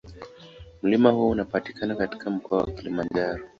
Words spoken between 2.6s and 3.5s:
wa Kilimanjaro.